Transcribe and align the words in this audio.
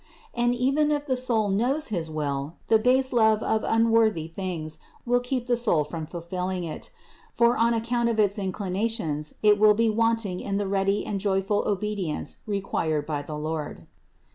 And 0.33 0.55
even 0.55 0.89
if 0.91 1.05
the 1.05 1.15
soul 1.15 1.49
knows 1.49 1.89
his 1.89 2.09
will, 2.09 2.55
the 2.69 2.79
base 2.79 3.13
love 3.13 3.43
of 3.43 3.63
unworthy 3.63 4.27
things 4.27 4.79
will 5.05 5.19
keep 5.19 5.45
the 5.45 5.55
soul 5.55 5.83
from 5.83 6.07
fulfilling 6.07 6.63
it; 6.63 6.89
for 7.35 7.55
on 7.55 7.75
account 7.75 8.09
of 8.09 8.19
its 8.19 8.39
inclinations, 8.39 9.35
it 9.43 9.59
will 9.59 9.75
be 9.75 9.91
wanting 9.91 10.39
in 10.39 10.57
the 10.57 10.65
ready 10.67 11.05
and 11.05 11.19
joyful 11.19 11.65
obedience 11.67 12.37
required 12.47 13.05
by 13.05 13.21
the 13.21 13.37
Lord. 13.37 13.85